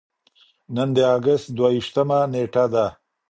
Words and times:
نن 0.75 0.89
د 0.95 0.97
اګست 1.15 1.47
دوه 1.57 1.69
ویشتمه 1.75 2.19
نېټه 2.33 2.65
ده. 2.73 2.85